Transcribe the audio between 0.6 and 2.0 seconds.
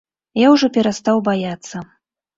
перастаў баяцца.